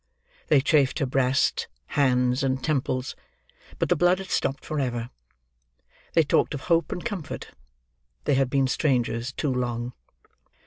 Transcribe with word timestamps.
They 0.47 0.61
chafed 0.61 0.97
her 0.97 1.05
breast, 1.05 1.67
hands, 1.89 2.41
and 2.41 2.63
temples; 2.63 3.15
but 3.77 3.87
the 3.89 3.95
blood 3.95 4.17
had 4.17 4.31
stopped 4.31 4.65
forever. 4.65 5.11
They 6.13 6.23
talked 6.23 6.55
of 6.55 6.61
hope 6.61 6.91
and 6.91 7.05
comfort. 7.05 7.49
They 8.23 8.33
had 8.33 8.49
been 8.49 8.65
strangers 8.65 9.31
too 9.31 9.53
long. 9.53 9.93